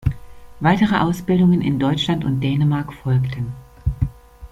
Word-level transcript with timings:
Weitere 0.59 0.97
Ausbildungen 0.99 1.61
in 1.61 1.77
Deutschland 1.77 2.25
und 2.25 2.41
Dänemark 2.41 2.91
folgten. 2.91 3.53